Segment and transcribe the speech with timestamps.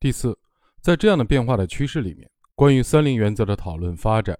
[0.00, 0.34] 第四，
[0.80, 4.38] 在这样的变化的趋势里面，关于三零原则的讨论发展，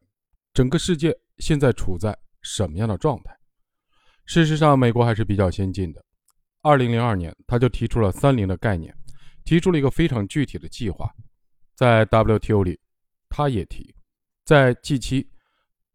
[0.54, 3.38] 整个世界现在处在什么样的状态？
[4.24, 6.02] 事实上，美国还是比较先进的。
[6.62, 8.96] 二零零二年，他就提出了三零的概念，
[9.44, 11.14] 提出了一个非常具体的计划。
[11.74, 12.80] 在 WTO 里，
[13.28, 13.94] 他也提，
[14.46, 15.28] 在 G 七，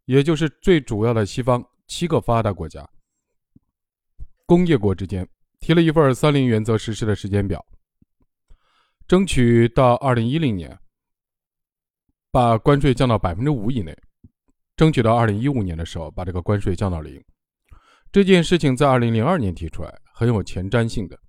[0.05, 2.87] 也就是最主要的西方七个发达国家、
[4.45, 5.27] 工业国之间，
[5.59, 7.65] 提了一份三零原则实施的时间表，
[9.07, 10.75] 争取到二零一零年
[12.31, 13.95] 把关税降到百分之五以内，
[14.75, 17.23] 争取到二零一五年的时候把这个关税降到零。
[18.11, 21.19] 这件事情在二零零二年提出来，很有前瞻性的。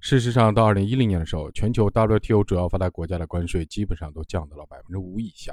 [0.00, 5.52] 事实上，到二零一零年的时候，全球 WTO 主要发达国家的关税基本上都降到了百分之五以下，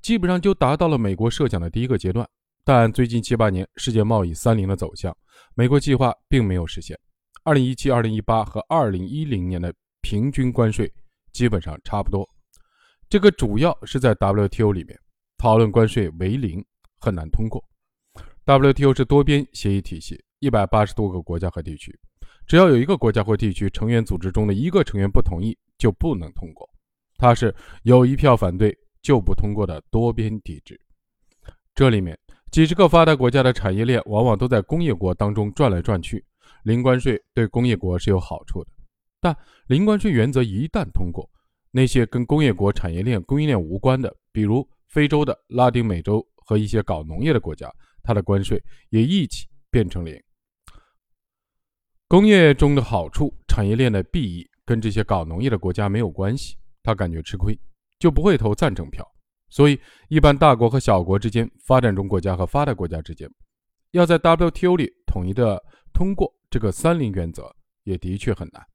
[0.00, 2.26] 基本上就达到了美国设想的第一个阶段。
[2.64, 5.14] 但最近七八年，世界贸易三零的走向，
[5.54, 6.98] 美国计划并没有实现。
[7.44, 9.74] 二零一七、二零一八和二零一零年的
[10.08, 10.90] 平均关税
[11.34, 12.26] 基本上差不多。
[13.10, 14.98] 这个主要是在 WTO 里面
[15.36, 16.64] 讨论关税为零
[16.98, 17.62] 很难通过。
[18.46, 21.94] WTO 是多边协议体系，一百八十多个国家和地区。
[22.46, 26.66] 只要有一个国家或地区成员组织中的一个成员不同意，就不能通过。
[27.18, 30.80] 它是有一票反对就不通过的多边体制。
[31.74, 32.18] 这里面
[32.50, 36.24] 几十个发达国家的产业链往往都在工业国当中转来转去。
[36.62, 38.70] 零关税对工业国是有好处的，
[39.20, 41.28] 但零关税原则一旦通过，
[41.70, 50.18] 那些跟工业国产业链供应链无关的，比如非洲的、拉丁美洲和一些搞农业的国家，它的关税也一起变成零。
[52.06, 56.56] 工业中的好处，产业链的裨益，跟这些搞农业的国家没有关系。
[56.82, 57.58] 他感觉吃亏，
[57.98, 59.06] 就不会投赞成票。
[59.50, 63.28] 所以，一般大国和小国之间，发展中国家和发达国家之间，
[63.90, 68.66] 要在 WTO 里统一的通过这个三零原则，也的确很难。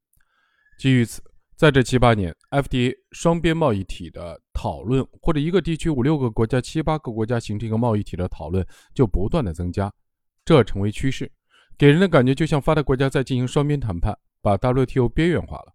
[0.83, 1.21] 基于此，
[1.55, 9.89] 在这七八年，FTA 双边贸易体的讨论，或者一个地区五六个国家、七八个国家形成一个贸易体的讨论，就不断的增加，
[10.43, 11.31] 这成为趋势。
[11.77, 15.73] 给人的感觉就像发达国家在进行双边谈判，把 WTO 边缘化了。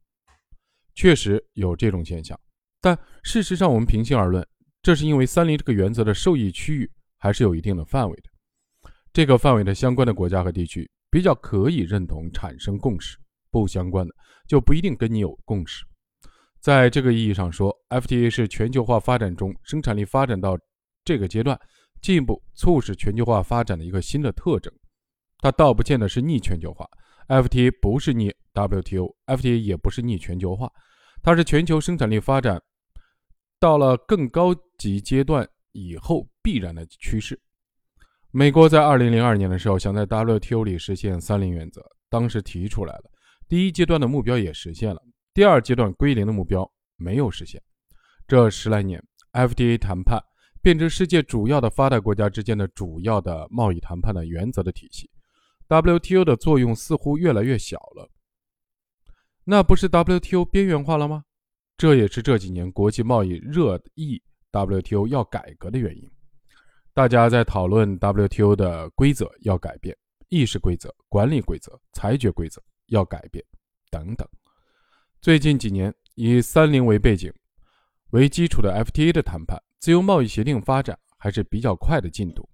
[0.95, 2.39] 确实有这种现象，
[2.83, 4.47] 但事实上，我们平心而论，
[4.83, 8.91] 这是因为三零这个原则的受益区域还是有一定的范围的。
[9.15, 13.17] 这个范围的相关的国家和地区比较可以认同产生共识，
[13.51, 14.15] 不相关的
[14.47, 15.85] 就不一定跟你有共识。
[16.61, 20.59] 在这个意义上说，FTA 是全球化发展中生产力发展到
[21.05, 21.59] 这个阶段，
[22.03, 24.73] 进一步促使全球化发展的一个新的特征。
[25.39, 26.85] 它倒不见得是逆全球化
[27.29, 30.69] ，FTA 不是逆 WTO，FTA 也不是逆全球化，
[31.23, 32.61] 它是全球生产力发展
[33.61, 37.41] 到了更高级阶段以后必然的趋势。
[38.33, 43.05] 美国在二零零二年的时候想在 WTO 里实现三零原则，当时提出来了，
[43.49, 47.63] 第一阶段的目标也实现了，第二阶段归零的目标没有实现。
[48.27, 50.23] 这十来年，FTA 谈判
[50.61, 55.09] 变成世界主要的发达国家之间的主要的贸易谈判的原则的体系。
[55.69, 58.11] WTO 的作用似乎越来越小了，
[59.45, 61.25] 那不是 WTO 边缘化了吗？
[61.79, 64.21] 这也是这几年国际贸易热议
[64.51, 66.11] WTO 要改革的原因。
[66.93, 69.97] 大家在讨论 WTO 的规则要改变，
[70.29, 73.45] 议事规则、管理规则、裁决规则要改变
[73.91, 74.29] 等等。
[75.21, 77.33] 最近几年，以三菱为背景
[78.11, 82.49] 为基础的 FTA 的谈判、自由贸易协定发展还是比较快的进度。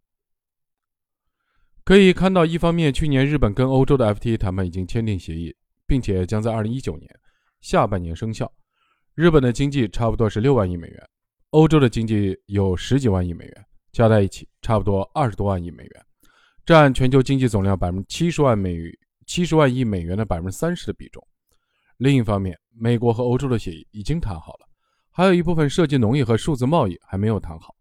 [1.84, 5.54] 可以看到，一方面，去年日本跟欧洲的 FTA 谈判已经签订协议，
[5.86, 7.20] 并且将在二零一九年
[7.60, 8.50] 下半年生效。
[9.14, 11.08] 日本的经济差不多是六万亿美元，
[11.50, 16.06] 欧洲的经济有十几万亿美元，加在一起差不多二十多万亿美元，
[16.64, 18.74] 占全球经济总量百分之七十万美
[19.26, 21.26] 七十万亿美元的百分之三十的比重。
[21.98, 24.68] 另一方面，美国和欧洲的协议已经谈好了，
[25.10, 27.74] 还有一部分涉及农业和数字贸易还没有谈好，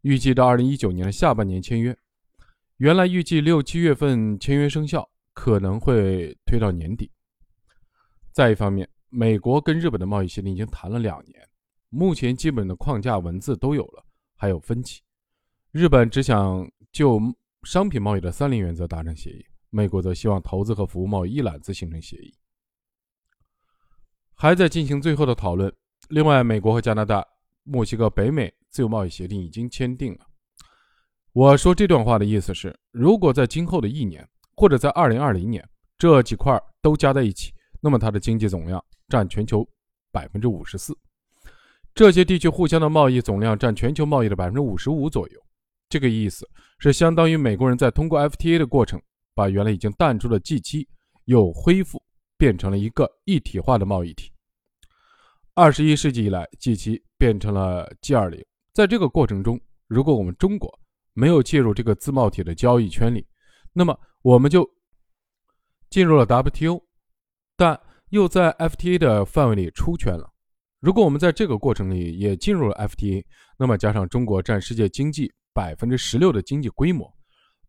[0.00, 1.96] 预计到二零一九年的下半年签约。
[2.78, 7.10] 原来预计六七月份签约生效，可能会推到年底。
[8.32, 11.46] 再一方面，美国跟日本的贸易协定已经谈了两年，
[11.88, 14.04] 目前基本的框架文字都有了，
[14.36, 15.02] 还有分歧。
[15.72, 17.20] 日本只想就
[17.64, 22.34] 商品贸易的三零原则达成协议，美国则希望投资和服务贸易一揽子形成协议，
[24.34, 25.72] 还在进行最后的讨论。
[26.08, 27.26] 另外，美国和加拿大、
[27.64, 30.20] 墨西哥、北美自由贸易协定已经签订了。
[31.32, 34.26] 我说这段话的意思是，如果在今后的一年，
[34.56, 35.68] 或者在二零二零年，
[35.98, 39.68] 这几块都加在一起，那么它的经济总量占全球
[40.10, 40.96] 百分之五十四。
[41.94, 45.40] 这些地区互相的贸易总量占全球贸易的百分之五十五左右。
[45.88, 46.48] 这个意思
[46.78, 49.00] 是相当于美国人在通过 FTA 的过程，
[49.38, 50.84] 把原来已经淡出的 G 七
[51.26, 52.02] 又恢复，
[52.36, 54.32] 变成了一个一体化的贸易体。
[55.54, 58.44] 二十一世纪以来，G 七变成了 G 二零。
[58.72, 60.76] 在这个过程中，如果我们中国
[61.12, 63.24] 没有介入这个自贸体的交易圈里，
[63.72, 64.68] 那么我们就
[65.88, 66.82] 进入了 WTO，
[67.56, 70.28] 但又在 FTA 的范围里出圈了。
[70.80, 73.24] 如果我们在这个过程里也进入了 FTA，
[73.56, 77.08] 那么加上中国占世界经济百分之十六的经济规模，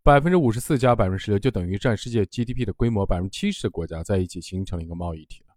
[0.04, 5.56] 百分之五十四加百分之十六就等于占世界 GDP 的规模百分之七十的国家在一起形成了一个贸易体了。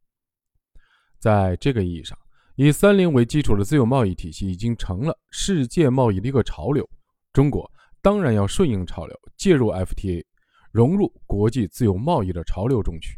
[1.19, 2.19] 在这个意义上，
[2.56, 6.89] 以三零为基础的自由贸易体系已经成了世界贸易的一个潮流。
[7.33, 7.71] 中国
[8.03, 10.25] 当然要顺应潮流，介入 FTA，
[10.71, 13.17] 融入国际自由贸易的潮流中去。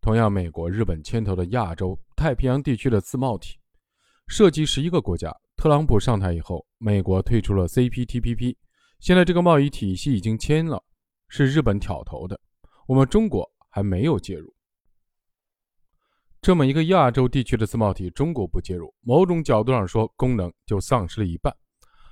[0.00, 1.98] 同样，美国、日本牵头的亚洲。
[2.16, 3.58] 太平洋地区的自贸体
[4.26, 5.30] 涉及十一个国家。
[5.54, 8.56] 特朗普上台以后，美国退出了 CPTPP，
[8.98, 10.82] 现在这个贸易体系已经签了，
[11.28, 12.40] 是日本挑头的，
[12.86, 14.54] 我们中国还没有介入。
[16.40, 21.54] 这么一个亚洲地区的自贸体，中国不介入，某种角度上说，功能就丧失了一半。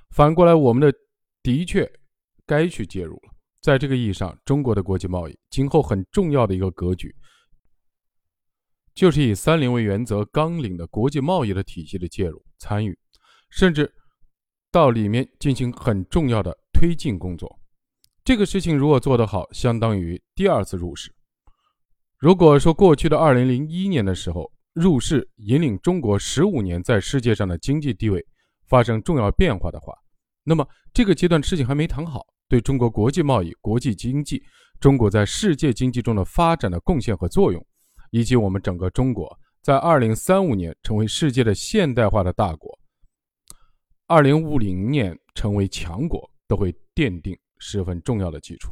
[0.09, 0.97] 反过来，我们的
[1.41, 1.89] 的确
[2.45, 3.33] 该去介入了。
[3.61, 7.15] 在这个意义上，中国的国际贸易今后很重要的一个格局。
[8.93, 12.97] 就是以“三零”为原则纲领的国际贸易的体系的介入参与，
[13.49, 13.93] 甚至
[14.71, 17.49] 到里面进行很重要的推进工作。
[18.25, 21.09] 这个事情如果做得好，相当于第二次入市。
[22.17, 28.25] 如果说过去的二零零一年的时候入市引领中国十五年在世界上的经济地位
[28.67, 29.93] 发生重要变化的话，
[30.43, 34.43] 那么这个阶段事情还没谈好，对中国国际贸易、国际经济、
[34.81, 37.65] 中国在世界经济中的发展的贡献和作用。
[38.11, 42.79] 以及我们整个中国在二零三五年成为世界的现代化的大国，
[44.07, 48.71] 二零五零年成为强国，都会奠定十分重要的基础。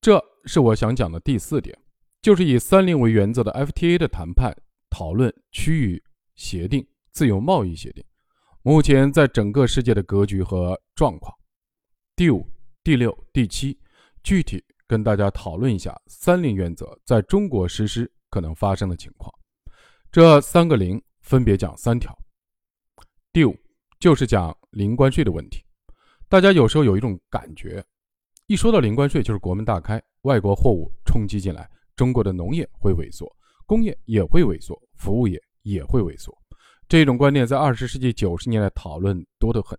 [0.00, 1.78] 这是我想讲的第四点，
[2.20, 4.56] 就是以“三零”为原则的 FTA 的谈判
[4.90, 6.02] 讨论区域
[6.34, 8.04] 协定、自由贸易协定，
[8.62, 11.32] 目前在整个世界的格局和状况。
[12.16, 12.46] 第五、
[12.82, 13.78] 第六、第七，
[14.22, 18.10] 具体跟大家讨论一下“三零”原则在中国实施。
[18.32, 19.30] 可能发生的情况，
[20.10, 22.18] 这三个零分别讲三条。
[23.30, 23.54] 第五
[24.00, 25.62] 就是讲零关税的问题。
[26.32, 27.84] 大家有时候有一种感觉，
[28.46, 33.30] 一说到零关税就是国门大开，外国货物冲击进来，中国的农业会萎缩，
[33.66, 36.34] 工业也会萎缩，服务业也会萎缩。
[36.88, 39.78] 这种观念在二十世纪九十年代讨论多得很。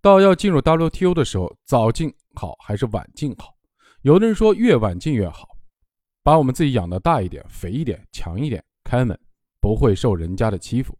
[0.00, 3.54] 到要进入 WTO 的时候，早进好还是晚进好？
[4.00, 5.46] 有的人说越晚进越好。
[6.22, 9.14] 把我们自己养的大一点、肥一点、强一点，开门
[9.60, 10.98] 不会受人家的欺负。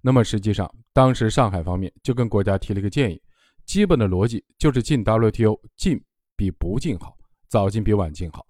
[0.00, 3.20] 那么实际上，当时上海方面就跟国家提了个建议，
[3.66, 6.00] 基本的逻辑就是进 WTO 进
[6.36, 7.16] 比不进好，
[7.48, 8.46] 早进比晚进好。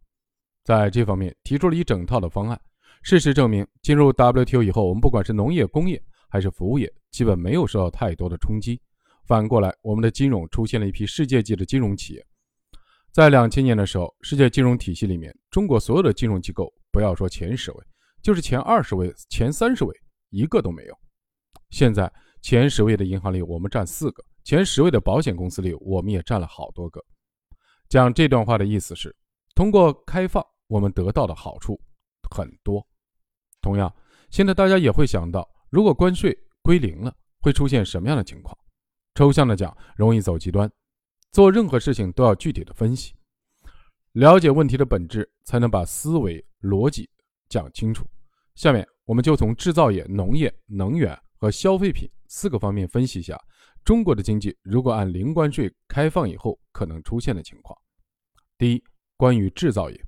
[0.62, 2.60] 在这方面提出了一整套的方案。
[3.02, 8.80] 事实证明，进入 WTO 以后，我们不管是农业、工业还是服务业，基本没有受到太多的冲击。
[9.26, 12.26] 反过来，我们的金融出现了一批世界级的金融企业。
[13.12, 17.78] 在两千年的时候，世界金融体系里面，中国所有的金融机构，不要说前十位，
[18.20, 19.94] 就是前二十位、前三十位，
[20.30, 20.98] 一个都没有。
[21.70, 27.04] 现在前十位的银行里，我们占四个；前十位的保险公司里，我们也占了好多个。
[27.88, 29.12] 讲这段话的意思是，
[29.56, 31.76] 通过开放，我们得到的好处
[32.30, 32.86] 很多。
[33.60, 33.92] 同样，
[34.30, 38.56] 现在大家也会想到，如果关税归零了，会出现什么样的情况？
[39.16, 40.70] 抽象的讲，容易走极端。
[41.32, 43.16] 做任何事情都要具体的分析，
[44.12, 47.10] 了解问题的本质，才能把思维逻辑
[47.48, 48.06] 讲清楚。
[48.54, 53.36] 下面我们就从制造业、农业、能源和消费品四个方面分析一下
[53.86, 57.78] 中国的经济如果按零关税开放以后可能出现的情况。
[58.58, 58.84] 第一，
[59.16, 60.04] 关于制造业，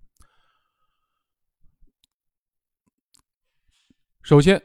[4.22, 4.60] 首先。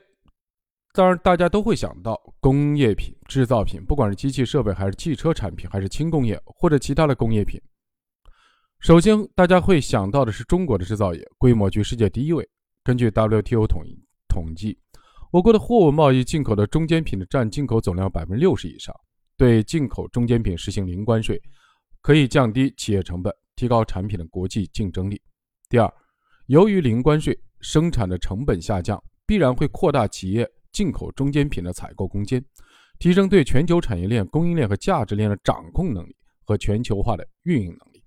[0.95, 7.59] 当然，大家都会想到工业品、制造品，不管是机器设备，还是汽车产品，还是轻工业或者其他的工业品。
[8.79, 12.47] 首先，大家会想到的是中国的制造业规模居世界第一位。
[12.83, 13.83] 根据 WTO 统
[14.27, 14.77] 统计，
[15.33, 18.95] 我国的货物贸易进口的中间品的占进口总量百分之六十以上。
[19.35, 21.41] 对进口中间品实行零关税，
[22.03, 25.19] 可以降低企业成本，提高产品的国际竞争力。
[25.69, 25.91] 第二，
[26.45, 30.47] 由于零关税，生产的成本下降，必然会扩大企业。
[30.71, 32.43] 进口中间品的采购空间，
[32.99, 38.03] 提升对全球产业链、供应链和价值链的掌控能力和全球化的运营能力。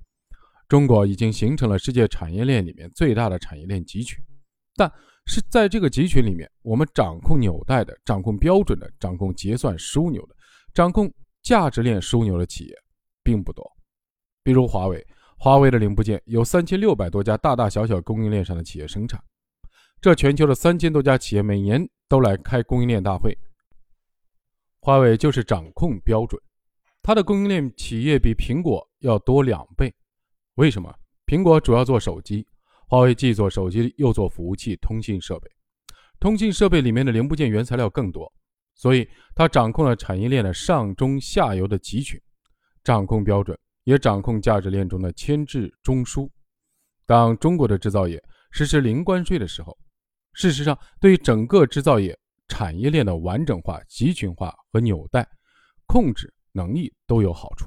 [0.68, 4.24] 中国已经形成了世界产业链里面最大的产业链集群，
[4.76, 4.92] 但
[5.26, 10.34] 是在这个集群里面，我们掌控纽带的、掌控标准的、掌控结算枢纽的、
[10.72, 12.74] 掌控价值链枢纽的企业
[13.22, 13.64] 并不多。
[14.42, 15.04] 比如华为，
[15.36, 19.22] 华为的零部件有三千六百多家大大小小供应链上的企业生产。
[20.00, 23.36] 这全球的三千多家企业每年都来开供应链大会。
[24.78, 26.40] 华为就是掌控标准，
[27.02, 29.92] 它的供应链企业比苹果要多两倍。
[30.54, 30.94] 为什么？
[31.26, 32.46] 苹果主要做手机，
[32.86, 35.50] 华为既做手机又做服务器、通信设备。
[36.18, 38.32] 通信设备里面的零部件原材料更多，
[38.74, 42.20] 所以它掌控了产业链的上中下游的集群，
[42.82, 46.30] 掌控标准，也掌控价值链中的牵制中枢。
[47.04, 49.76] 当中国的制造业实施零关税的时候，
[50.32, 55.28] 事实上对于整个制造业产业链的完整化、集群化和纽带
[55.86, 57.66] 控制能力都有好处。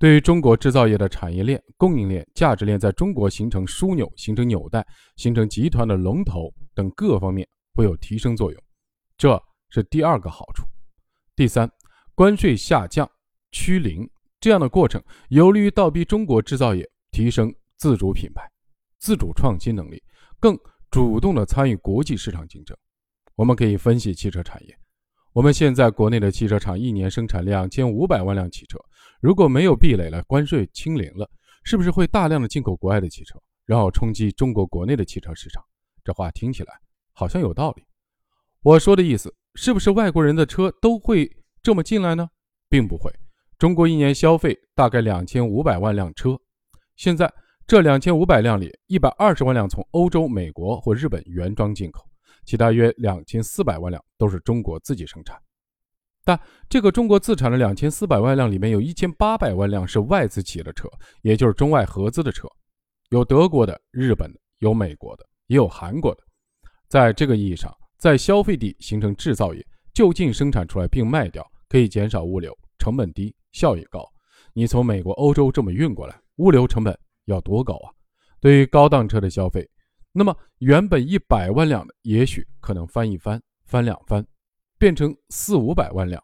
[0.00, 4.84] 对于中国制造业的产业链、供应链、价值链在中国形成枢纽、形成纽带、
[5.16, 7.46] 形成集团的龙头等各方面。
[7.72, 8.62] 会有提升作用，
[9.16, 10.64] 这是第二个好处。
[11.36, 11.70] 第三，
[12.14, 13.08] 关税下降、
[13.52, 14.06] 趋零
[14.40, 18.42] 这样的过程，有利于倒逼中国制造业提升自主品牌、
[18.98, 20.02] 自主创新能力，
[20.40, 20.58] 更
[20.90, 22.76] 主动的参与国际市场竞争。
[23.36, 24.76] 我们可以分析汽车产业，
[25.32, 28.78] 我们现在国内的汽车厂一年生产两千五百万辆汽车，
[29.20, 31.30] 如果没有壁垒了，关税清零了，
[31.64, 35.62] 是不是会大量的进口国外的汽车，然后冲击中国国内的汽车市场？
[36.02, 36.72] 这话听起来。
[37.12, 37.84] 好像有道理。
[38.62, 41.30] 我说的意思是不是外国人的车都会
[41.62, 42.30] 这么进来呢？
[42.66, 43.12] 并不会。
[43.58, 46.40] 中国一年消费大概两千五百万辆车，
[46.96, 47.30] 现在
[47.66, 52.08] 这两千五百辆里，一百二十万辆从欧洲、美国或日本原装进口，
[52.46, 55.38] 其他约两千四百万辆都是中国自己生产。
[56.24, 60.88] 但这个中国自产的两千四百万辆里面有一千八百万辆是外资企业的车，
[61.22, 62.48] 也就是中外合资的车，
[63.08, 66.22] 有德国的、日本的，有美国的，也有韩国的。
[66.88, 74.06] 在这个意义上，在消费地形成制造业，就近生产出来并卖掉，可以减少物流成本低，效益高。
[74.52, 76.96] 你从美国、欧洲这么运过来，物流成本
[77.26, 77.88] 要多高啊？
[78.40, 79.68] 对于高档车的消费，
[80.12, 84.26] 那么原本一百万辆的，也许可能翻一番、翻两番，
[84.80, 86.20] 变成四五百万辆。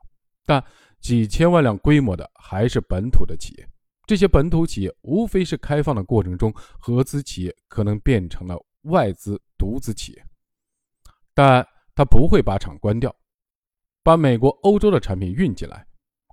[0.46, 0.64] 但
[1.00, 3.68] 几千万辆规模的还是本土的企业，
[4.06, 10.25] 这些本土企业无非是开放的过程中，合资企业可能变成了外资独资企业。
[11.34, 13.14] 但他不会把厂关掉，
[14.02, 15.86] 把美国、欧洲的产品运进来。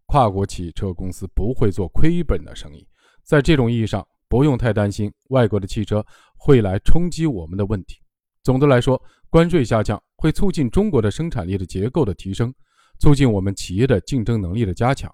[0.06, 2.88] 跨国汽车公司不会做亏本的生意，
[3.24, 6.06] 在这种意义上，不用太担心外国的汽车
[6.38, 8.03] 会来冲击我们的问题。
[8.44, 12.54] 总的来说，关税下降会促进中国的生产力的结构的提升，
[13.00, 15.10] 促进我们企业的竞争能力的加强，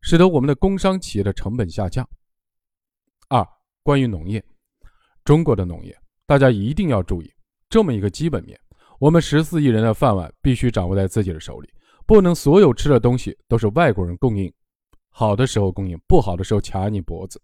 [0.00, 2.06] 使得我们的工商企业的成本下降。
[3.28, 3.46] 二、
[3.84, 4.44] 关于农业，
[5.24, 5.96] 中国的农业，
[6.26, 7.32] 大家一定要注意
[7.70, 8.58] 这么一个基本面。
[8.98, 11.70] 我们十四亿人的饭碗必须掌握在自己的手里，
[12.04, 14.52] 不能所有吃的东西都是外国人供应，
[15.08, 17.40] 好的时候供应，不好的时候卡你脖子。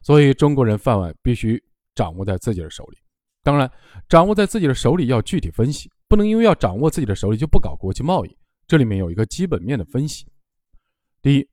[0.00, 1.60] 所以中国人饭碗必须
[1.94, 2.98] 掌握在自己的手里。
[3.46, 3.70] 当然，
[4.08, 8.36] 掌握在自己的手里要具体分析，不能因为要掌握自己的手里就不搞国际贸易。
[8.66, 10.26] 这里面有一个基本面的分析：
[11.22, 11.48] 第一，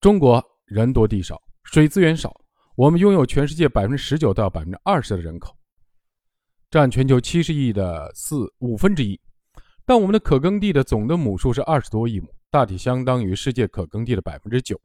[0.00, 2.34] 中国人多地少，水资源少，
[2.74, 5.56] 我们拥有全世界百分之十九到百分之二十的人口。
[6.72, 9.16] 占全球七十亿的四五分之一，
[9.86, 14.76] 但我们的可耕地的总的亩数是二十多亿亩，大体相当于世界可耕地的百分之九。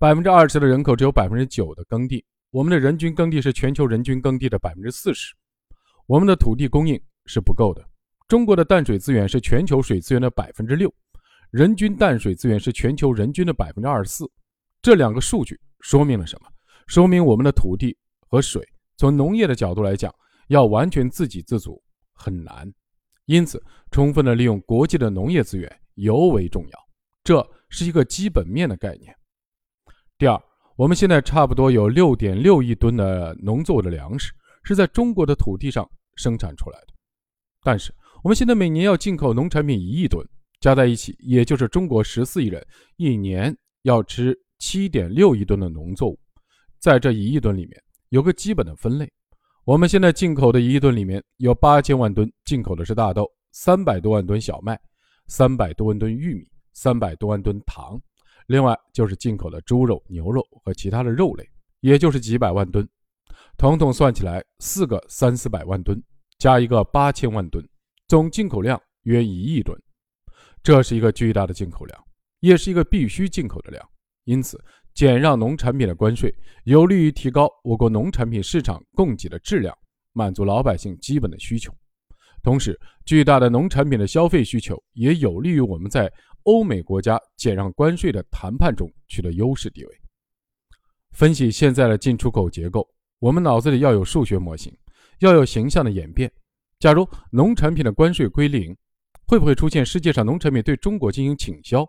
[0.00, 5.32] 百分之二十的人口只有百分之九的耕地，我们的人均耕地是全球人均耕地的百分之四十。
[6.10, 7.88] 我们的土地供应是不够的。
[8.26, 10.92] 中国的淡水资源是全球水资源的百分之六，
[11.52, 14.28] 人均淡水资源是全球人均的百分之二十四。
[14.82, 16.48] 这两个数据说明了什么？
[16.88, 18.60] 说明我们的土地和水，
[18.96, 20.12] 从农业的角度来讲。
[20.48, 21.80] 要完全自给自足
[22.12, 22.68] 很难，
[23.26, 23.62] 因此
[23.92, 26.78] 充分的利用国际的农业资源尤为重要，
[27.22, 29.14] 这是一个基本面的概念。
[30.18, 30.36] 第二，
[30.74, 34.32] 我们现在差不多有六点六亿吨的农作物的粮食
[34.64, 35.88] 是在中国的土地上
[36.20, 36.88] 生产出来的，
[37.62, 40.22] 但是我们现在每年要进口农产品一亿吨，
[40.60, 42.64] 加在一起，也就是中国十四亿人
[42.96, 46.18] 一年要吃七点六亿吨的农作物，
[46.78, 49.10] 在这一亿吨里面有个基本的分类。
[49.64, 54.78] 我们现在进口的一亿吨里面有八千万吨进口的是大豆，三百多万吨小麦，
[55.26, 58.00] 三百多万吨玉米，三百多万吨糖，
[58.46, 61.48] 另外就是进口的猪肉、牛肉和其他的肉类，
[61.80, 62.86] 也就是几百万吨，
[63.56, 66.02] 统统算起来四个三四百万吨，
[66.38, 67.66] 加一个八千万吨，
[68.08, 69.78] 总进口量约一亿吨，
[70.62, 72.04] 这是一个巨大的进口量，
[72.40, 73.88] 也是一个必须进口的量，
[74.24, 74.62] 因此。
[74.92, 79.74] 减让农产品的关税，有利于提高我国农产品市场供给的质量，
[80.12, 81.72] 满足老百姓基本的需求。
[82.42, 90.00] 同时，巨大的农产品的消费需求，也有利于我们在欧美国家减让关税的谈判中取得优势地位。
[91.12, 92.86] 分析现在的进出口结构，
[93.20, 94.74] 我们脑子里要有数学模型，
[95.18, 96.32] 要有形象的演变。
[96.78, 98.74] 假如农产品的关税归零，
[99.26, 101.86] 会不会出现世界上农产品对中国进行倾销？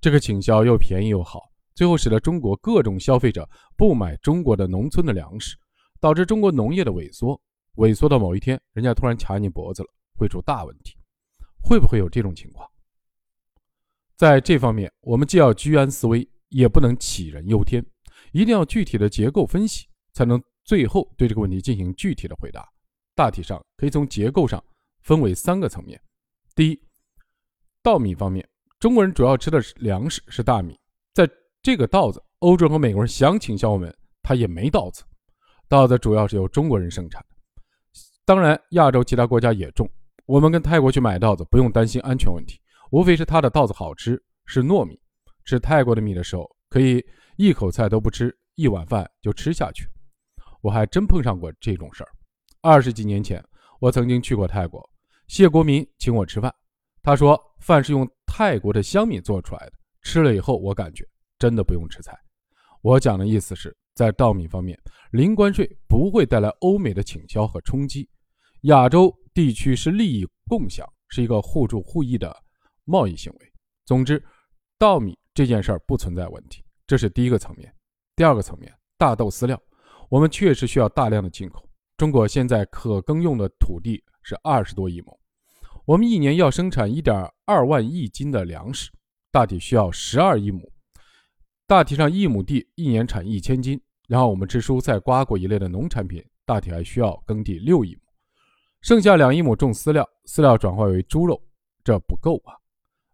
[0.00, 1.42] 这个倾销又便宜又好，
[1.74, 5.54] 最后使得中国各种消费者不买中国的农村的粮食，
[6.00, 7.38] 导致中国农业的萎缩。
[7.76, 10.96] 萎缩到某一天，人家突然卡你脖子了，会出大问题。
[11.62, 12.66] 会不会有这种情况？
[14.16, 17.84] 在这方面，我们既要居安思危，也不能杞人忧天，
[18.32, 22.68] 一定要具体的结构分析，才能最后对这个问题进行具体的回答。
[23.14, 24.62] 大体上可以从结构上
[25.02, 26.00] 分为三个层面。
[26.54, 26.80] 第一，
[27.82, 30.78] 稻米方面，中国人主要吃的粮食是大米，
[31.12, 31.28] 在
[31.62, 35.02] 这个稻子，欧洲和美国人想请销我们，他也没稻子。
[35.68, 37.36] 稻子主要是由中国人生产的，
[38.24, 39.88] 当然亚洲其他国家也种。
[40.26, 44.98] 我们跟泰国去买稻子，不用担心安全问题，无非是他的稻子好吃，是糯米。
[45.44, 47.04] 吃泰国的米的时候，可以
[47.36, 49.86] 一口菜都不吃，一碗饭就吃下去。
[50.62, 52.08] 我还真碰上过这种事儿。
[52.62, 53.44] 二十几年前，
[53.78, 54.82] 我曾经去过泰国，
[55.28, 56.50] 谢国民请我吃饭，
[57.02, 61.06] 他说饭是用泰国的香米做出来的，吃了以后我感觉
[61.38, 62.18] 真的不用吃菜。
[62.80, 68.08] 我讲的意思是在稻米方面，零关税不会带来欧美的倾销和冲击，
[68.62, 69.14] 亚洲。
[69.34, 72.36] 地区是利益共享，是一个互助互益的
[72.84, 73.52] 贸易行为。
[73.86, 74.22] 总之，
[74.76, 77.74] 稻米这件事儿不存在问题，这是第一个层面。
[78.14, 79.58] 第二个层面，大豆饲料，
[80.12, 81.66] 我们确实需要大量的进口。
[81.96, 85.18] 中国现在可耕用的土地是二十多亿亩，
[85.86, 88.90] 我们一年要生产一点二万亿斤的粮食，
[89.30, 90.70] 大体需要十二亿亩。
[91.66, 98.02] 大体上一亩地一年产一千斤，然后我们吃蔬菜、瓜果一类的农产品，大体还需要耕地六亿亩。
[98.82, 101.42] 剩下两亿亩种饲料，饲料转化为猪肉，
[101.82, 102.52] 这不够啊！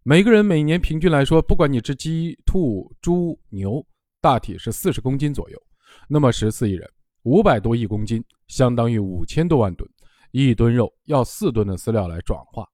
[0.03, 3.87] 每个人每年平均来说，不管你吃鸡、兔、猪、牛，
[4.21, 5.63] 大体是四十公斤左右。
[6.09, 6.89] 那么十四亿人，
[7.23, 9.89] 五百多亿公斤，相当于五千多万吨。
[10.31, 12.67] 一吨肉要四吨的饲料来转化，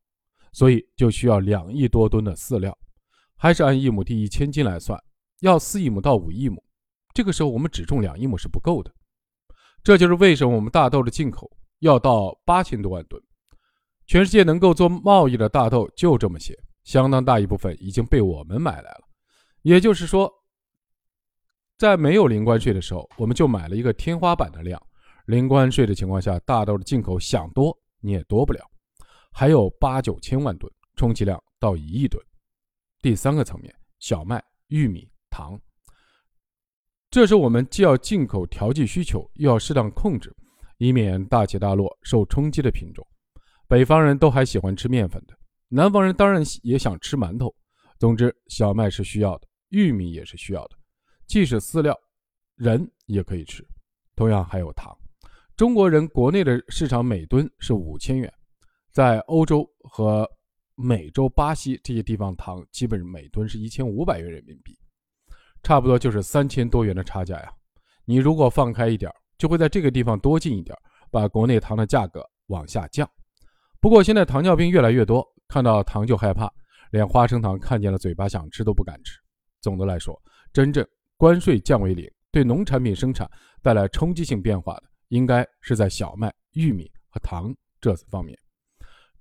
[0.53, 2.77] 所以就需要两亿多吨的饲料。
[3.37, 4.99] 还是按一亩地一千斤来算，
[5.41, 6.63] 要四亿亩到五亿亩。
[7.13, 8.93] 这个时候我们只种两亿亩是不够的。
[9.83, 11.51] 这就是为什么我们大豆的进口。
[11.81, 13.23] 要到八千多万吨，
[14.07, 19.01] 全世界能够做贸易的大豆就这么些，相当大一部分已经被我们买来了。
[19.61, 20.33] 也就是说，
[21.85, 24.83] 在没有零关税的时候，我们就买了一个天花板的量。
[25.27, 28.61] 零关税的情况下，大豆的进口想多你也多不了，
[29.31, 32.19] 还有八九千万吨，充其量到一亿吨。
[33.03, 35.61] 第三个层面，小麦、玉米、糖，
[37.11, 40.35] 这是我们既要进口调剂需求，又要适当控制。
[40.79, 43.07] 以免大起大落受冲击的品种，
[43.69, 45.37] 北方人都还喜欢吃面粉的，
[45.69, 47.55] 南方人当然也想吃馒头。
[47.99, 50.77] 总之，小麦是需要的，玉米也是需要的，
[51.27, 51.97] 即使饲料，
[52.57, 53.67] 人也可以吃。
[54.17, 54.97] 同样还有糖，
[55.57, 58.33] 中国人国内的市场每吨是五千元，
[58.93, 60.29] 在欧洲和
[60.75, 64.79] 美洲、巴西这些地方，糖基本每吨是一千五百元人民币，
[65.63, 67.53] 差不多就是三千多元的差价呀。
[68.05, 69.11] 你如果放开一点。
[69.37, 70.79] 就会在这个地方多进一点，
[71.11, 73.07] 把国内糖的价格往下降。
[73.81, 76.49] 不过现在糖尿病越来越多，看到糖就害怕，
[76.93, 79.19] 连花生糖看见了嘴巴想吃都不敢吃。
[79.61, 80.19] 总的来说，
[80.53, 83.31] 真正关税降为零，对农产品生产
[83.63, 88.39] 带来冲击性变化的，应该是在小麦、玉米和糖这四方面。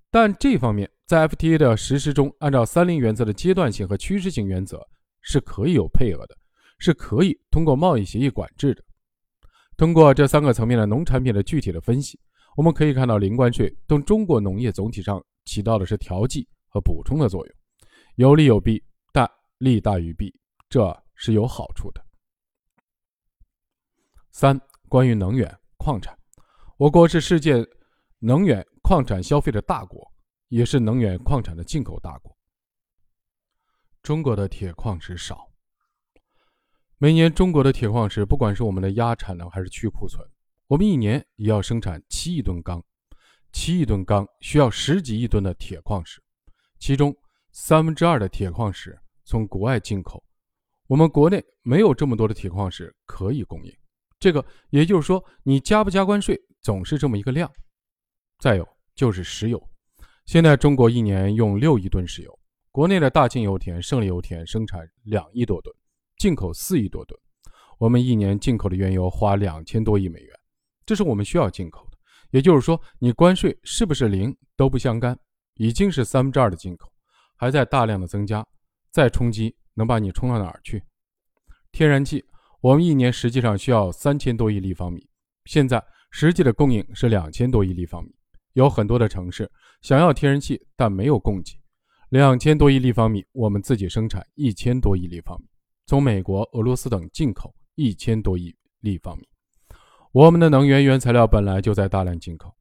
[0.10, 4.86] 但这方面在 FTA 的实施中，按照三零原则的阶段性和趋势性原则
[5.22, 6.36] 是可以有配额的，
[6.78, 8.84] 是可以通过贸易协议管制的。
[9.76, 12.20] 通过这三个层面的农产品的具体的分析，
[12.56, 17.56] 我们可以看到，零关税对中国农业总体上起到的是调剂和补充的作用，
[18.16, 19.28] 有利有弊，但
[19.58, 20.32] 利大于弊，
[20.70, 22.06] 这是有好处的。
[24.34, 24.60] 三、
[24.90, 26.20] 关于能源矿产，
[26.76, 27.66] 我国是世界
[28.20, 30.06] 能源矿产消费的大国，
[30.50, 32.38] 也是能源矿产的进口大国。
[34.02, 35.50] 中国的铁矿石少。
[36.98, 40.28] 每年中国的铁矿石，不管是我们的压产能还是去库存，
[40.68, 42.84] 我们一年也要生产七亿吨钢，
[43.54, 46.22] 七亿吨钢需要十几亿吨的铁矿石，
[46.80, 47.16] 其中
[47.54, 50.22] 三分之二的铁矿石从国外进口，
[50.94, 53.74] 我们国内没有这么多的铁矿石可以供应。
[54.20, 57.52] 这个也就是说，你加不加关税，总是这么一个量。
[58.38, 59.60] 再有就是石油，
[60.28, 62.40] 现在中国一年用六亿吨石油，
[62.72, 65.76] 国内的大庆油田、胜利油田生产两亿多吨。
[66.18, 67.20] 进口四亿多吨，
[67.80, 70.40] 我们一年进口的原油花两千多亿美元，
[70.86, 71.98] 这是我们需要进口的。
[72.30, 75.18] 也就是说，你关税是不是零都不相干，
[75.56, 76.88] 已经是三分之二的进口，
[77.36, 78.46] 还在大量的增加，
[78.92, 80.84] 再冲击能把你冲到哪儿去？
[81.72, 82.24] 天然气，
[82.62, 85.08] 我们一年实际上需要三千多亿立方米，
[85.46, 88.14] 现在实际的供应是两千多亿立方米。
[88.54, 91.60] 有很多的城市想要天然气，但没有供给，
[92.10, 95.48] 两千多亿立方米，我们自己生产一千多亿立方米，
[95.88, 99.28] 从美国、俄罗斯等进口一千多亿立方米。
[100.12, 102.56] 我们的能源原材料本来就在大量进口，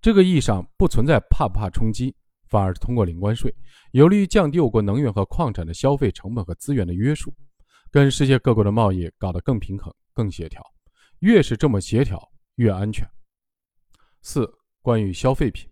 [0.00, 2.16] 这个意义上不存在怕不怕冲击，
[2.52, 3.50] 反而通过零关税，
[3.92, 7.32] 有利于降低我国能源和矿产的消费成本和资源的约束，
[7.90, 10.62] 跟世界各国的贸易搞得更平衡、更协调。
[11.20, 12.22] 越是这么协调，
[12.56, 13.08] 越安全。
[14.20, 14.46] 四、
[14.82, 15.66] 关于消费品，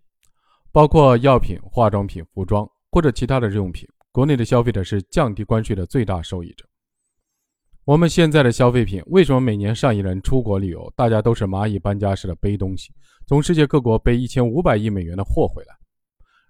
[0.71, 2.67] 包括药品、化妆品、服装。
[2.93, 6.65] 或者其他的日用品，国内的消费者是降低关税的最大受益者。
[7.85, 12.91] 我们现在的消费品为什么每年上亿人出国旅游，大家都是蚂蚁搬家似的背东西，
[13.25, 15.80] 从世界各国背一千五百亿美元的货回来？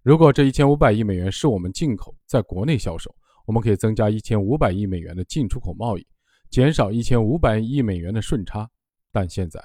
[0.03, 3.13] 如果这一千五百亿美元是我们进口，在国内销售，
[3.45, 6.07] 我们可以增加一千五百亿美元的进出口贸易，
[6.49, 8.67] 减少一千五百亿美元的顺差。
[9.11, 9.63] 但现在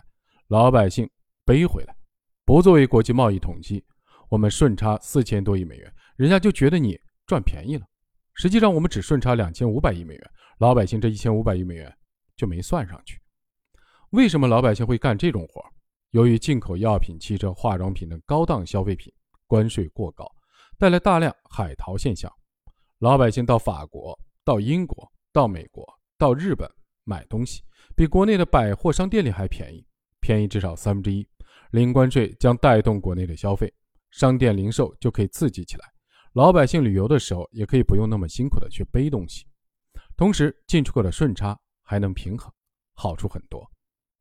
[0.49, 1.09] 老百姓
[1.47, 1.97] 背回来，
[2.45, 3.83] 不作为国际贸易统计，
[4.29, 5.91] 我们顺差四千多亿美元。
[6.17, 7.87] 人家就觉得你赚便宜了，
[8.35, 11.91] 实际上我们只顺差两千五百亿美元，老百姓这一千五百亿美元
[12.37, 13.19] 就没算上去。
[14.11, 15.65] 为什么老百姓会干这种活？
[16.11, 19.11] 由于进口药品、汽车、化妆品等高档消费品
[19.47, 20.31] 关税过高，
[20.79, 22.33] 带来大量海淘现象。
[22.99, 25.87] 老百姓到法国、到英国、到美国、
[26.19, 26.71] 到日本
[27.05, 27.63] 买东西，
[27.95, 29.87] 比国内的百货商店里还便宜，
[30.21, 31.27] 便宜至少三分之一。
[31.73, 33.73] 零关税将带动国内的消费，
[34.11, 35.85] 商店零售就可以刺激起来。
[36.33, 39.47] 老百姓旅游的时候也可以不用那么辛苦的去背东西，
[40.17, 42.53] 同时进出口的顺差还能平衡，
[42.95, 43.69] 好处很多，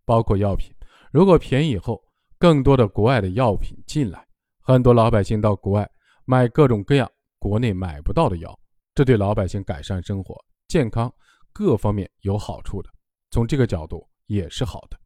[0.05, 0.73] 包括药品。
[1.11, 2.03] 如果便宜以后，
[2.37, 4.24] 更多的国外的药品进来，
[4.65, 5.89] 很多老百姓到国外
[6.25, 8.59] 买各种各样国内买不到的药，
[8.93, 10.35] 这对老百姓改善生活、
[10.67, 11.09] 健康
[11.53, 12.89] 各方面有好处的，
[13.29, 14.99] 从这个角度也是好的。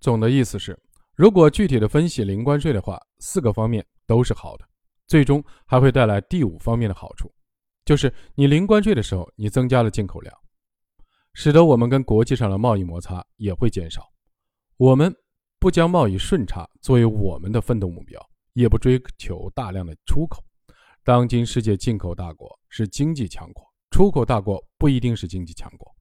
[0.00, 0.76] 总的意思是，
[1.14, 3.86] 如果具体的分析零关税的话，四个方面。
[4.08, 4.66] 都是好的，
[5.06, 7.30] 最终还会带来第五方面的好处，
[7.84, 10.34] 就是你零关税的时候，你增加了进口量，
[11.34, 14.10] 使得我们跟国际上的贸易摩擦也会减少。
[14.78, 15.14] 我们
[15.60, 18.20] 不将贸易顺差作为我们的奋斗目标，
[18.52, 20.40] 也不追求大量的出口。
[21.02, 25.92] 当今世界进口大国是经济强国，出口大国不一定是经济强国。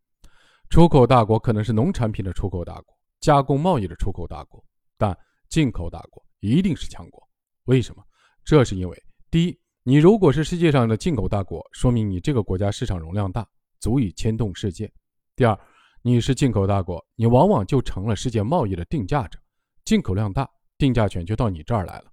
[0.70, 4.64] 出口大国可能是农产品的出口大国，加工贸易的出口大国，
[4.96, 5.18] 但
[5.50, 7.28] 进口大国一定是强国。
[7.64, 8.04] 为什么？
[8.44, 13.48] 这是因为，第一，你如果是世界上的进口大国，说明你这个国家市场容量大，
[13.80, 14.88] 足以牵动世界；
[15.36, 15.58] 第二，
[16.04, 19.40] 你是进口大国，你往往就成了世界贸易的定价者，
[19.88, 20.46] 进口量大，
[20.78, 22.12] 定价权就到你这儿来了，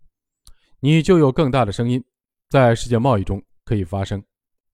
[0.79, 2.01] 你就有更大的声音，
[2.49, 4.21] 在世界贸易中可以发声；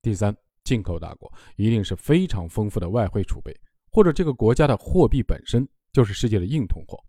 [0.02, 3.58] 第三，进口大国一定是非常丰富的外汇储备，
[3.90, 7.02] 或者这个国家的货币本身就是世界的硬通货，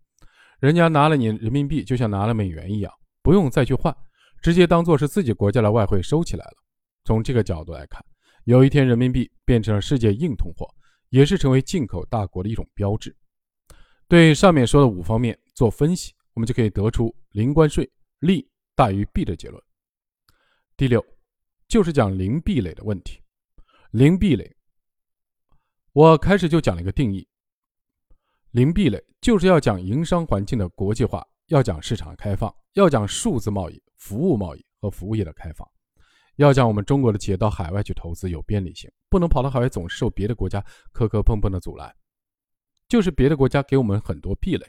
[0.60, 2.90] 人家拿了你人民币，就像拿了美元一样。
[3.20, 3.94] 不用再去换，
[4.40, 6.54] 直接当做是自己国家的外汇收起来了。
[7.04, 8.02] 从这个角度来看，
[8.44, 10.66] 有一天人民币变成了世界硬通货，
[11.10, 13.14] 也是成为进口大国的一种标志。
[14.12, 19.58] 对上面说的五方面做分析，我们就可以得出零关税利大于弊的结论。
[20.76, 21.02] 第六，
[21.66, 23.22] 就是讲零壁垒的问题。
[23.92, 24.54] 零壁垒，
[25.94, 27.26] 我开始就讲了一个定义：
[28.50, 31.26] 零壁垒就是要讲营商环境的国际化。
[31.46, 35.66] 要讲市场开放，要讲数字贸易、服务贸易和服务业的开放，
[36.36, 41.96] 要讲我们中国的企业到海外去投资有便利性，不能跑到海外总是受别的国家磕磕碰碰的阻拦，
[42.92, 44.66] 就是别的国家给我们很多壁垒。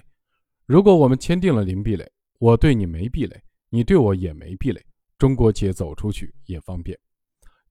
[0.65, 2.09] 如果我们签订了零壁垒，
[2.39, 3.37] 我对你没壁垒，
[3.69, 4.81] 你对我也没壁垒，
[5.17, 6.97] 中国企业走出去也方便。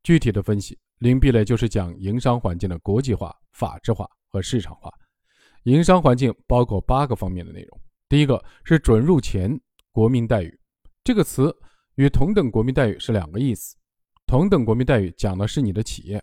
[0.02, 4.92] 具体的分析，零壁垒就是讲营商环境的国际化、法治化和市场化。
[5.62, 7.80] 营商环境包括八个方面的内容。
[8.06, 9.58] 第一个是准入前
[9.90, 10.60] 国民待遇，
[11.02, 11.50] 这个词
[11.94, 13.74] 与同等国民待遇是两个意思。
[14.26, 16.22] 同等国民待遇讲的是你的企业，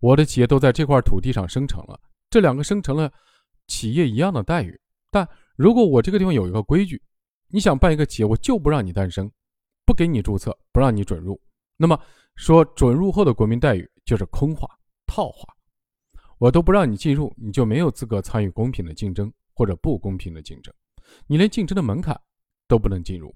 [0.00, 1.98] 我的企业都在这块土地上生成了，
[2.28, 3.10] 这两个生成了
[3.66, 4.80] 企业一样的待遇。
[5.10, 7.00] 但如果我这个地方有一个规矩，
[7.48, 9.30] 你想办一个企业，我就不让你诞生，
[9.84, 11.40] 不给你注册，不让你准入，
[11.76, 11.98] 那么
[12.36, 14.68] 说准入后的国民待遇就是空话、
[15.06, 15.54] 套话，
[16.38, 20.74] 我都不让你进入，你就没有资格参与公平的竞争或者不公平的竞争。
[21.26, 22.20] 你连竞争的门槛
[22.66, 23.32] 都不能进入，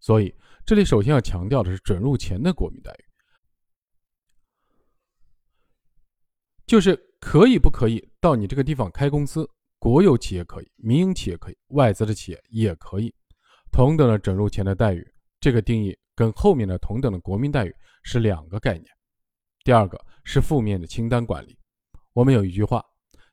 [0.00, 0.34] 所以
[0.66, 3.04] 这里首先要强调的是准入前的国民待遇，
[6.66, 9.48] 就是可以不可以到你这个地方开公司，
[9.82, 13.12] 国有企业可以，民营企业可以，外资的企业也可以，
[13.72, 15.04] 同等的准入前的待遇，
[15.40, 18.86] 这个定义跟后面的同等的国民待遇是两个概念。
[19.64, 21.58] 第二个是负面的清单管理，
[22.12, 22.80] 我们有一句话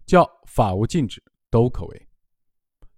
[0.08, 2.08] 叫“法无禁止都可为”。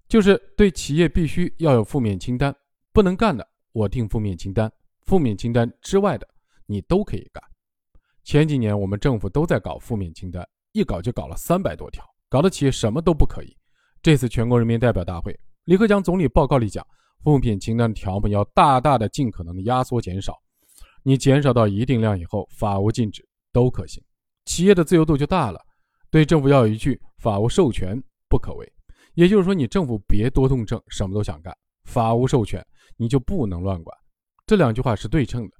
[0.07, 2.55] 就是对企业必须要有负面清单，
[2.93, 6.25] 不能干的我定负面清单，负面清单之外的
[6.65, 7.43] 你都可以干。
[8.23, 13.53] 前几年我们政府都在搞负面清单，一搞就搞了三百多条，搞得企业什么都不可以。
[14.01, 16.81] 这次全国人民代表大会，李克强总理报告里讲，
[17.25, 20.33] 负面清单的条目要大大的、尽可能的压缩减少。
[21.03, 24.01] 你减少到一定量以后，法无禁止都可行，
[24.45, 25.59] 企业的自由度就大了。
[26.09, 28.73] 对政府要有一句“法无授权不可为”，
[29.13, 31.53] 也就是说，你政府别多动症，什么都想干。
[31.83, 32.65] 法无授权，
[32.95, 33.97] 你就不能乱管。
[34.45, 35.51] 这两句话是对称的。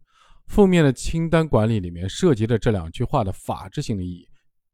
[0.47, 4.27] 负面的清单管理里面涉及的这两句话的法治性的意义，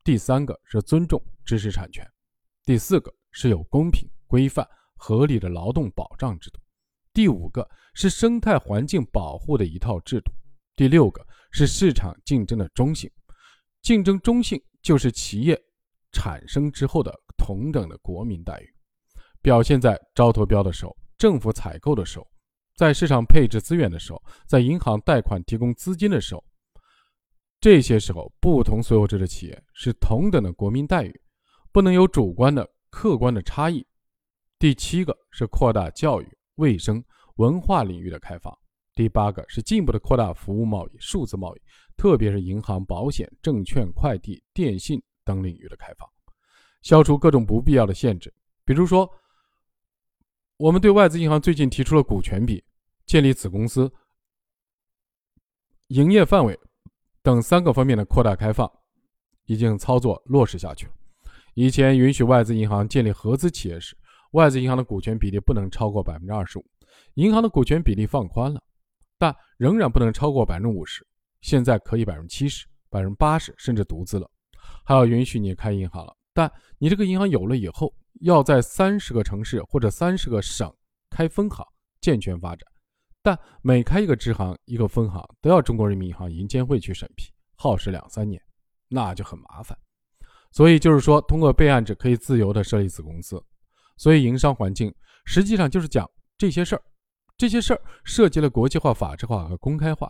[0.08, 2.02] 第三个是尊重知识产权，
[2.64, 4.66] 第四个是有公平、规范、
[4.96, 6.62] 合理的劳动保障制度，
[7.12, 10.32] 第五个是生态环境保护的一套制度，
[10.78, 13.12] 第六个是市场竞争的中性。
[13.82, 15.62] 竞争中性就是企业
[16.14, 18.74] 产生之后的同等的国民待遇，
[19.42, 22.26] 表现在招投标的时候、政府采购的时候。
[22.78, 26.42] 在市场配置资源的时候，在银行贷款提供资金的时候，
[27.60, 31.22] 这些时候不同所有制的企业是同等的国民待遇，
[31.72, 33.86] 不能有主观的、客观的差异。
[34.60, 37.04] 第七个是扩大教育、卫生、
[37.36, 38.58] 文化领域的开放。
[38.94, 41.62] 第八个是进一步的扩大服务贸易、数字贸易，
[41.96, 46.10] 特别是银行、保险、证券、快递、电信等领域的开放，
[46.82, 48.34] 消除各种不必要的限制，
[48.66, 49.10] 比如说。
[50.60, 52.64] 我们对外资银行最近提出了股权比、
[53.06, 53.94] 建立子公司、
[55.90, 56.60] 营业范围
[57.28, 58.72] 等三个方面的扩大开放，
[59.48, 60.94] 已经操作落实下去了。
[61.56, 63.98] 以前允许外资银行建立合资企业时，
[64.32, 66.64] 外资银行的股权比例不能超过百分之二十五，
[67.16, 68.62] 银行的股权比例放宽了，
[69.18, 71.06] 但仍然不能超过百分之五十。
[71.42, 74.32] 现在可以百分之七十、百分之八十，甚至独资了，
[74.86, 76.16] 还要允许你开银行了。
[76.34, 77.94] 但你这个银行有了以后。
[78.22, 80.74] 要在三十个城市或者三十个省
[81.12, 81.64] 开分行，
[82.02, 82.68] 健全发展，
[83.28, 88.42] 但每开一个支行、一个分行都要中国人民银行银监会去审批，耗时两三年，
[88.88, 89.78] 那就很麻烦。
[90.54, 93.44] 所以就是说，通过备案制可以自由的设立子公司。
[93.98, 96.82] 所以营商环境实际上就是讲这些事儿，
[97.36, 100.10] 这些事儿涉及了国际化、法治化和公开化，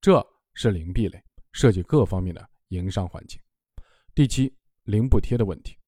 [0.00, 0.20] 这
[0.54, 3.38] 是零壁垒，涉及各方面的营商环境。
[4.16, 4.52] 第七，
[4.82, 5.78] 零补贴的问题。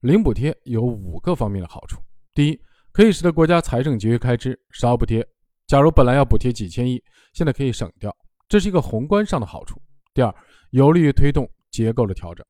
[0.00, 1.98] 零补贴有五个方面的好处：
[2.34, 2.60] 第一，
[2.92, 5.26] 可以使得国家财政节约开支，少补贴。
[5.74, 8.16] 假如本来要补贴几千亿，现在可以省掉，
[8.48, 9.82] 这是一个宏观上的好处。
[10.12, 10.32] 第二，
[10.70, 12.46] 有利于推动结构的调整。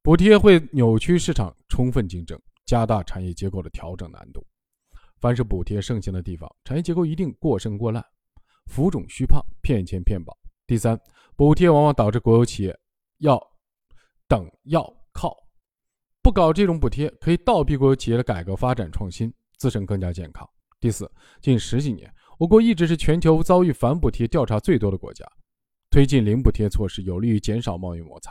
[0.00, 4.42] 补贴会扭曲市场充分竞争，加大产业结构的调整难度。
[5.20, 8.02] 凡是补贴盛行的地方，产业结构一定过剩过烂，
[8.64, 10.34] 浮肿虚胖，骗钱骗保。
[10.66, 10.98] 第三，
[11.36, 12.74] 补贴往往导致国有企业
[13.18, 13.38] 要
[14.26, 15.36] 等要靠。
[16.22, 20.48] 不搞这种补贴，可以倒逼国有企业的改革发展创新，自身更加健康。
[20.86, 25.26] 第四，近十几年，我国一直是全球遭遇反补贴调查最多的国家，
[25.90, 28.30] 推进零补贴措施有利于减少贸易摩擦。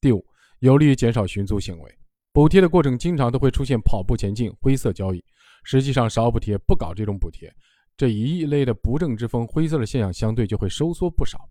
[0.00, 0.26] 第五，
[0.58, 1.98] 有利于减少寻租行为。
[2.32, 5.24] 补贴的过程经常都会出现跑步前进、灰色交易，
[5.62, 7.48] 实际上少补贴、不搞这种补贴，
[7.96, 11.48] 这一类的不正之风、灰色的现象相对就会收缩不少。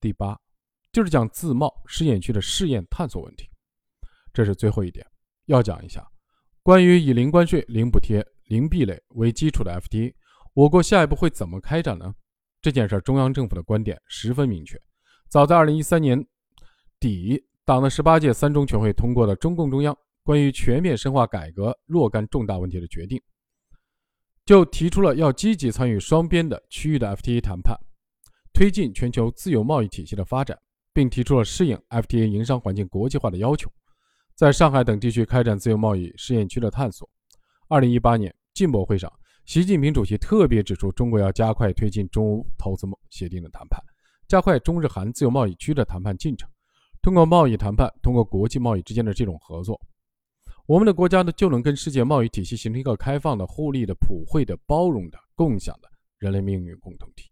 [0.00, 0.34] 第八，
[0.90, 3.46] 就是讲自贸试验区的试验探索问题。
[4.32, 5.06] 这是最后一点，
[5.44, 6.02] 要讲一下
[6.62, 10.12] 关于以零关税、零补贴、零壁垒为基础的 FTA，
[10.54, 12.14] 我国下一步会怎么开展呢？
[12.62, 14.80] 这件事，中央政府的观点十分明确。
[15.28, 16.24] 早在二零一三年
[16.98, 23.20] 底，党的十八届三中全会通过了中共中央关于全面深化改革若干重大问题的决定，
[24.44, 27.76] 就提出了要积极参与双边的区域的 FTA 谈判，
[28.52, 30.56] 推进全球自由贸易体系的发展，
[30.92, 33.70] 并提出了适应 FTA 营商环境国际化的要求。
[34.34, 37.08] 在上海等地区开展自由贸易试验区的探索。
[37.68, 39.12] 二零一八年进博会上，
[39.44, 43.82] 习近平主席特别指出，中国要加快推进中欧投资协定的谈判，
[44.28, 46.48] 加快中日韩自由贸易区的谈判进程。
[47.02, 49.80] 通过贸易谈判，通过国际贸易之间的这种合作，
[50.66, 57.28] 我们的国家呢就能跟世界贸易体系形成一个开放的、互利的、普惠的、包容的、共享的人类命运共同体。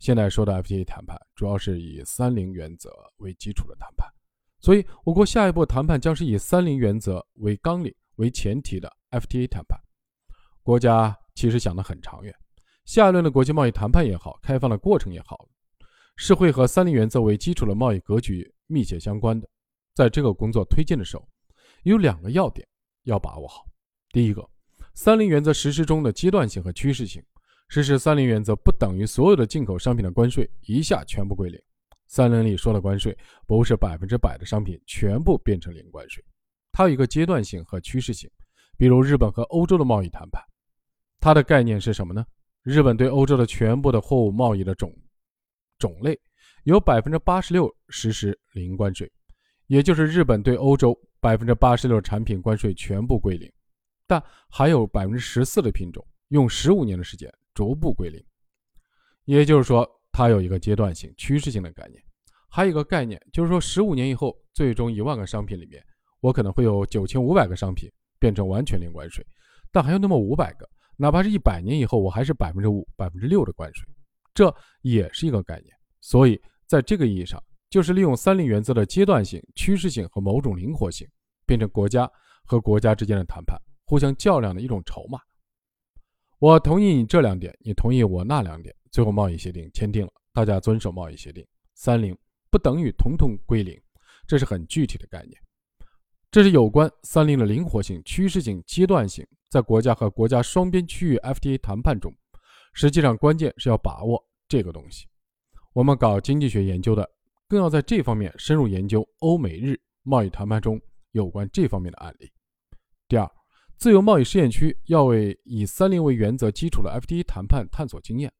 [0.00, 4.08] 现在说的 FTA 谈判，主要是以“三零”原则为基础的谈判。
[4.58, 9.76] 所以，我国下一步谈判将是以“三零”原则为纲领、为前提的 FTA 谈判。
[10.62, 12.32] 国家其实想得很长远，
[12.84, 15.48] 下一轮的国际贸易谈判也好，开放的过程也好，
[16.16, 19.48] 是会和“三零”原则为基础的贸易格局密切相关的。
[19.92, 21.28] 在这个工作推进的时候，
[21.82, 22.66] 有两个要点
[23.02, 23.66] 要把握好。
[24.10, 24.48] 第一个
[24.94, 27.20] ，“三零”原则实施中的阶段性和趋势性。
[27.68, 31.60] 实施“三零”原则不等于所有的进口商品的关税一下全部归零。
[32.06, 36.22] 三零里说的关税不是百分之百的商品全部变成零关税，
[36.72, 38.28] 它有一个阶段性和趋势性。
[38.76, 40.42] 比如日本和欧洲的贸易谈判，
[41.20, 42.26] 它的概念是什么呢？
[42.62, 44.92] 日本对欧洲的全部的货物贸易的种
[45.78, 46.18] 种类，
[46.64, 49.08] 有百分之八十六实施零关税，
[49.66, 53.52] 也就是日本对欧洲百分之八十六产品关税全部归零，
[54.06, 58.24] 但还有百分之十四的品种用十五年的时间逐步归零。
[59.24, 62.02] 也就是说，它有一个阶段性、趋势性的概念。
[62.48, 65.84] 还有一个概念，就是说，十五年以后，最终一万个商品里面，
[66.22, 69.26] 我可能会有九千五百个商品变成完全零关税，
[69.72, 73.84] 但还有那么五百个，哪怕是一百年以后，我还是百分之五、百分之六的关税，
[74.32, 75.74] 这也是一个概念。
[76.00, 81.06] 所以，在这个意义上，就是利用三零原则的阶段性、趋势性和某种灵活性，
[81.44, 82.08] 变成国家
[82.44, 85.18] 和国家之间的谈判、互相较量的一种筹码。
[86.38, 92.16] 我同意你这两点，你同意我那两点，最后贸易协定签订了，大家遵守贸易协定，三零。
[92.50, 93.80] 不等于统统归零，
[94.26, 95.41] 这是很具体的概念。
[96.32, 102.10] 这是有关三零的灵活性、趋势性、阶段性，在国家和国家双边区域 FTA 谈判中，
[102.72, 104.18] 实际上关键是要把握
[104.48, 105.06] 这个东西。
[105.74, 107.06] 我们搞经济学研究的，
[107.46, 112.32] 更要在这方面深入研究欧美日贸易谈判中有关这方面的案例。
[113.06, 113.30] 第二，
[113.76, 118.32] 自由贸易试验区要为以三零为原则基础的 FTA 谈判探索经验。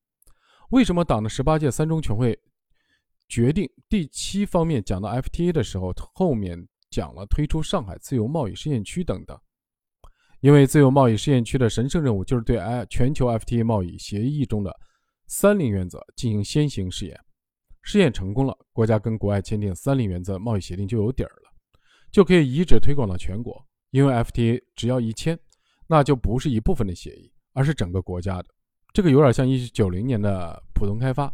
[0.70, 2.40] 为什么党的十八届三中全会？
[3.28, 9.36] 决定第七方面讲到 FTA 的时候，后面讲了推出上海自由贸易试验区等等。
[10.40, 14.76] 因为自由贸易试验区的神圣任务就是对哎全球 FTA 贸易协议中的
[15.26, 17.18] 三零原则进行先行试验，
[17.82, 21.50] 试验成功了，国家跟国外签订三零原则贸易协定就有底儿了，
[22.10, 23.64] 就可以移植推广到全国。
[23.90, 25.38] 因为 FTA 只要一签，
[25.86, 28.46] 那就不是一部分的协议，而是整个国家的。
[28.92, 31.32] 这个有点像一九九零年的浦东开发。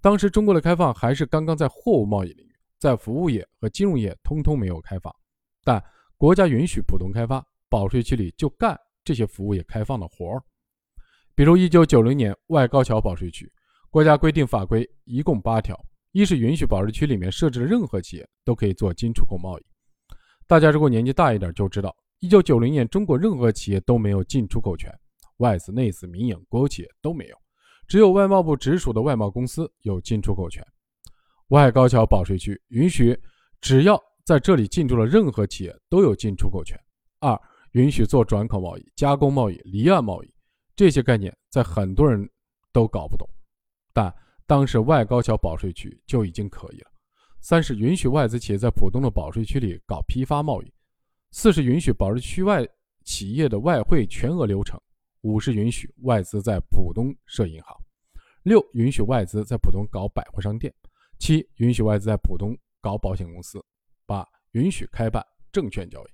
[0.00, 2.47] 当时中国的开放还是刚刚在货物贸易领，
[2.78, 5.14] 在服务业和金融业通通没有开放，
[5.64, 5.82] 但
[6.16, 10.42] 国家允许普通开发，保税区里就干这些服务业开放的活儿。
[11.34, 13.50] 比如一九九零年外高桥保税区，
[13.90, 15.78] 国家规定法规一共八条，
[16.12, 19.62] 一是允许保税区里面设置的任何企业都可以做进出口贸易。
[20.46, 24.92] 大家如果年纪大一点就知道，一九九零年中国任何企业都没有进出口权，
[25.38, 27.36] 外资、内资、民营、国有企业都没有。
[27.86, 30.64] 只有外贸部直属的外贸公司有进出口权。
[31.48, 33.18] 外高桥保税区允许，
[33.60, 36.78] 只要在这里进驻的任何企业都有进出口权。
[37.20, 37.40] 二，
[37.72, 40.34] 允许做转口贸易、加工贸易、离岸贸易，
[40.76, 42.28] 这些概念在很多人
[42.72, 43.28] 都搞不懂，
[43.92, 44.14] 但
[44.46, 46.90] 当时外高桥保税区就已经可以了。
[47.40, 50.72] 三是允许外资企业在浦东的保税区里搞批发贸易。
[51.30, 52.66] 四是允许保税区外
[53.04, 54.80] 企业的外汇全额流程。
[55.22, 57.76] 五是允许外资在浦东设银行，
[58.44, 60.72] 六允许外资在浦东搞百货商店，
[61.18, 63.62] 七允许外资在浦东搞保险公司，
[64.06, 66.10] 八允许开办证券交易。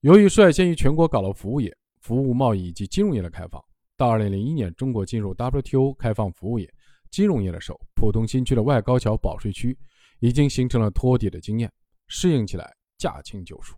[0.00, 3.62] 由于率先于全国搞了服务业、服务贸易以及金融业的开放，
[3.96, 6.68] 到二零零一年中国进入 WTO 开放服务业、
[7.10, 9.76] 金融业的时候，浦东新区的外高桥保税区
[10.20, 11.72] 已经形成了托底的经验，
[12.08, 13.74] 适应起来驾轻就熟。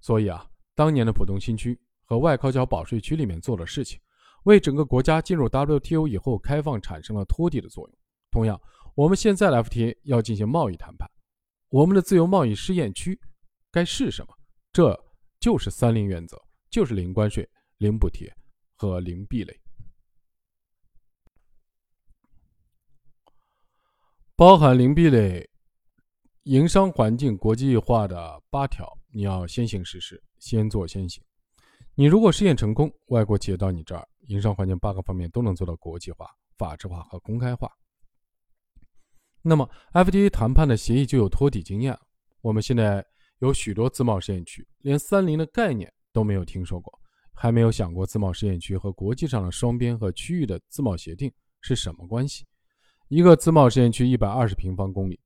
[0.00, 1.78] 所以啊，当年的浦东新区。
[2.10, 4.00] 和外高桥保税区里面做的事情，
[4.42, 7.96] 为整个国家进入 WTO 以后开放产生了托底的作用。
[8.32, 8.60] 同样，
[8.94, 11.08] 我们现在 FTA 要进行贸易谈判，
[11.68, 13.18] 我们的自由贸易试验区
[13.70, 14.34] 该是什么？
[14.72, 14.98] 这
[15.38, 16.36] 就是三零原则，
[16.68, 17.48] 就是零关税、
[17.78, 18.32] 零补贴
[18.74, 19.58] 和零壁垒，
[24.36, 25.48] 包含零壁垒、
[26.44, 31.22] 营商环境国际化的八条，你要先行实施，先做先行。
[31.94, 37.70] 你如果试验成功，外国企业到你这儿，营商环境八个方面都能做到国际化、法治化和公开化。
[39.42, 42.00] 那么，FTA 谈判的协议就有托底经验了。
[42.42, 43.04] 我们现在
[43.38, 46.92] 有许多自贸试验区，连三零的概念都没有听说过，
[47.32, 52.46] 还没有想过自贸试验区和国际上的双边和区域的自贸协定是什么关系。
[53.08, 55.18] 一个自贸试验区一百二十平方公里，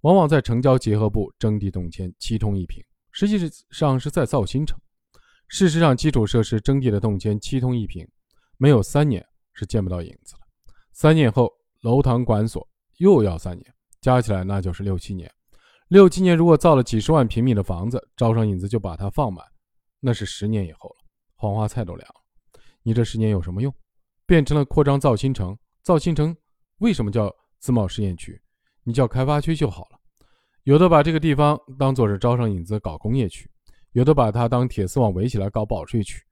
[0.00, 3.38] 往往在城郊结合部征地动迁，七通一平，实际
[3.70, 4.78] 上是在造新城。
[5.46, 8.06] 事实上，基础设施征地的动迁七通一平，
[8.58, 10.40] 没有三年是见不到影子了。
[10.92, 11.50] 三年后，
[11.80, 12.67] 楼堂馆所
[12.98, 15.28] 又要三年，加起来那就是六七年。
[15.88, 19.44] 六七年如果造了几十万平米的房子，招商引资就把它放满，
[20.00, 20.96] 那是十年以后了，
[21.34, 22.60] 黄花菜都凉了。
[22.82, 23.74] 你这十年有什么用？
[24.26, 25.56] 变成了扩张造新城。
[25.82, 26.36] 造新城
[26.80, 28.38] 为什么叫自贸试验区？
[28.82, 29.98] 你叫开发区就好了。
[30.64, 33.50] 有的把这个地方当做是招商引资搞工业区。
[33.92, 36.22] 有的把它当铁丝网围起来搞保税区，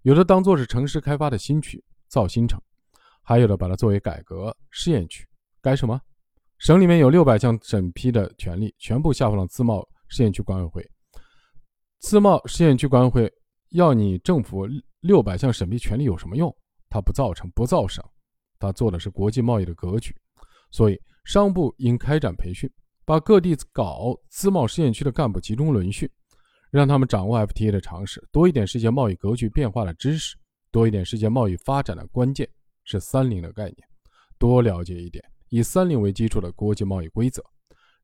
[0.00, 2.58] 有的当做是城市开发的新区造新城，
[3.22, 5.28] 还有的把它作为改革试验区。
[5.60, 6.00] 改什么？
[6.62, 10.88] 省里面有六百项审批的权利，全部下放了自贸试验区管委会。
[11.98, 13.32] 自贸试验区管委会
[13.70, 14.64] 要你政府
[15.00, 16.56] 六百项审批权利有什么用？
[16.88, 18.00] 它不造成，不造省，
[18.60, 20.14] 它做的是国际贸易的格局，
[20.70, 22.70] 所以商部应开展培训，
[23.04, 26.08] 把各地搞自贸试验区的干部集中轮训，
[26.70, 30.36] 让他们掌握 FTA 的常识，多一点世界贸易格局变化的知识，
[30.70, 32.48] 多一点世界贸易发展的关键
[32.84, 33.78] 是“三零”的概念，
[34.38, 37.44] 多了解一点以“三零”为基础的国际贸易规则，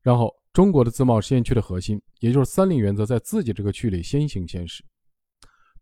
[0.03, 4.85] 然后中国的自贸试验区的核心，也就是“三零”原则，在自己这个区里先行先试。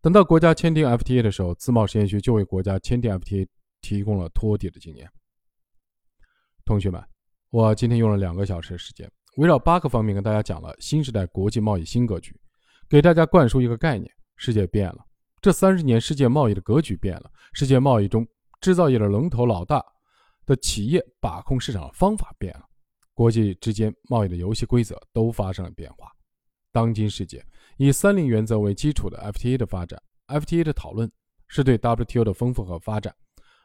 [0.00, 3.46] 等到国家签订 FTA 的时候，自贸试验区就为国家签订 FTA
[3.82, 5.06] 提供了托底的经验。
[6.64, 7.04] 同学们，
[7.50, 9.06] 我今天用了两个小时的时间，
[9.36, 12.34] 围绕八个方面跟大家讲了新时代国际贸易新格局，
[12.88, 15.04] 给大家灌输一个概念：世界变了，
[15.42, 18.26] 这三十年世界贸易的格局变了，世界贸易中
[18.62, 19.84] 制造业的龙头老大
[20.48, 22.64] 的企业把控市场的方法变了，
[23.12, 26.10] 国际之间贸易的游戏规则都发生了变化。
[26.72, 27.44] 当今世界
[27.76, 31.10] 以“三零”原则为基础的 FTA 的发展，FTA 的讨论
[31.48, 33.14] 是对 WTO 的丰富和发展，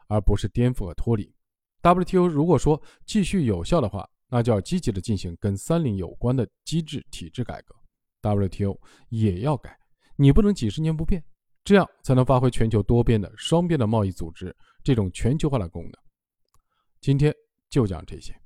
[0.09, 1.33] 而不是颠覆和脱离。
[1.81, 7.73] WTO 如果说继续有效的话，那就要积极的进行跟“三零”有关的机制体制改革。
[8.21, 8.77] WTO
[9.09, 9.77] 也要改，
[10.17, 11.23] 你不能几十年不变，
[11.63, 16.02] 这样才能发挥全球多边的双边的贸易组织这种全球化的功能。
[17.03, 17.35] 今天
[17.69, 18.42] 就讲这些。